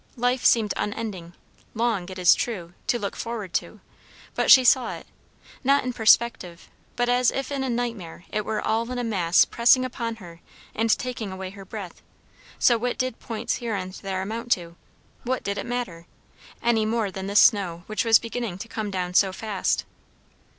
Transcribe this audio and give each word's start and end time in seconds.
Life 0.17 0.43
seemed 0.43 0.73
unending, 0.77 1.35
long, 1.75 2.09
it 2.09 2.17
is 2.17 2.33
true, 2.33 2.73
to 2.87 2.97
look 2.97 3.15
forward 3.15 3.53
to; 3.53 3.81
but 4.33 4.49
she 4.49 4.63
saw 4.63 4.95
it, 4.95 5.05
not 5.63 5.83
in 5.83 5.93
perspective, 5.93 6.69
but 6.95 7.07
as 7.07 7.29
if 7.29 7.51
in 7.51 7.63
a 7.63 7.69
nightmare 7.69 8.25
it 8.33 8.43
were 8.43 8.65
all 8.65 8.89
in 8.91 9.09
mass 9.11 9.45
pressing 9.45 9.85
upon 9.85 10.15
her 10.15 10.41
and 10.73 10.89
taking 10.97 11.31
away 11.31 11.51
her 11.51 11.65
breath. 11.65 12.01
So 12.57 12.79
what 12.79 12.97
did 12.97 13.19
points 13.19 13.57
here 13.57 13.75
and 13.75 13.93
there 13.93 14.23
amount 14.23 14.51
to? 14.53 14.75
What 15.21 15.43
did 15.43 15.59
it 15.59 15.67
matter? 15.67 16.07
any 16.63 16.83
more 16.83 17.11
than 17.11 17.27
this 17.27 17.39
snow 17.41 17.83
which 17.85 18.03
was 18.03 18.17
beginning 18.17 18.57
to 18.57 18.67
come 18.67 18.89
down 18.89 19.13
so 19.13 19.31
fast. 19.31 19.85